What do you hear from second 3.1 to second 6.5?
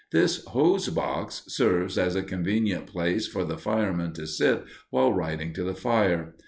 for the firemen to sit while riding to the fire.